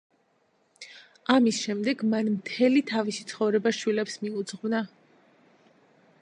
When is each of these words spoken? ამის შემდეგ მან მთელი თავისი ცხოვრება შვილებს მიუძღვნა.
ამის 1.33 1.59
შემდეგ 1.65 2.01
მან 2.13 2.31
მთელი 2.37 2.83
თავისი 2.93 3.27
ცხოვრება 3.33 3.75
შვილებს 3.81 4.17
მიუძღვნა. 4.25 4.83